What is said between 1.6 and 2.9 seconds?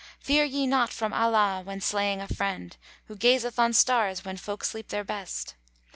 when slaying a friend